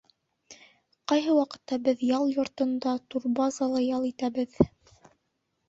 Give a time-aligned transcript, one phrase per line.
[1.11, 4.61] Ҡайһы ваҡытта беҙ ял йортонда, турбазала, ял итәбеҙ